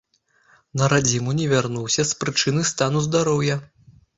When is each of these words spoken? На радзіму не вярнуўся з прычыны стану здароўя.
На 0.81 0.87
радзіму 0.93 1.35
не 1.39 1.45
вярнуўся 1.53 2.01
з 2.13 2.17
прычыны 2.25 2.67
стану 2.71 3.07
здароўя. 3.11 3.63